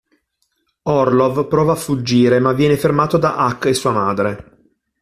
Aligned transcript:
Orlov 0.89 1.47
prova 1.47 1.73
a 1.73 1.75
fuggire 1.75 2.39
ma 2.39 2.53
viene 2.53 2.75
fermato 2.75 3.19
da 3.19 3.35
Huck 3.37 3.65
e 3.65 3.75
sua 3.75 3.91
madre. 3.91 4.57